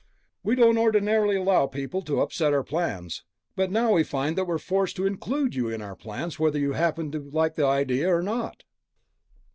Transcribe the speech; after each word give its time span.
"We 0.41 0.55
don't 0.55 0.79
ordinarily 0.79 1.35
allow 1.35 1.67
people 1.67 2.01
to 2.01 2.21
upset 2.21 2.53
our 2.55 2.63
plans, 2.63 3.21
but 3.55 3.69
now 3.69 3.93
we 3.93 4.03
find 4.03 4.35
that 4.35 4.45
we're 4.47 4.57
forced 4.57 4.95
to 4.95 5.05
include 5.05 5.53
you 5.53 5.69
in 5.69 5.79
our 5.79 5.95
plans, 5.95 6.39
whether 6.39 6.57
you 6.57 6.73
happen 6.73 7.11
to 7.11 7.19
like 7.19 7.53
the 7.53 7.67
idea 7.67 8.11
or 8.11 8.23
not." 8.23 8.63